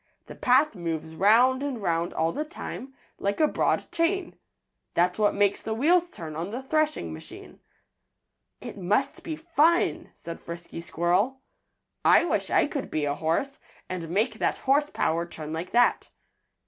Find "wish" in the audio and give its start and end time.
12.25-12.49